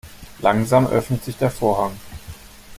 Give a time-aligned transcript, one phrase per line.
[0.39, 1.91] Langsam öffnet sich der Vorhang.